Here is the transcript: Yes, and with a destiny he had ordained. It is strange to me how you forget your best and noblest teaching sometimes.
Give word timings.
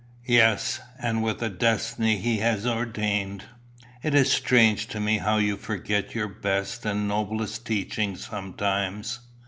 Yes, 0.25 0.79
and 0.99 1.21
with 1.21 1.43
a 1.43 1.49
destiny 1.51 2.17
he 2.17 2.39
had 2.39 2.65
ordained. 2.65 3.43
It 4.01 4.15
is 4.15 4.31
strange 4.31 4.87
to 4.87 4.99
me 4.99 5.19
how 5.19 5.37
you 5.37 5.55
forget 5.57 6.15
your 6.15 6.27
best 6.27 6.87
and 6.87 7.07
noblest 7.07 7.67
teaching 7.67 8.15
sometimes. 8.15 9.19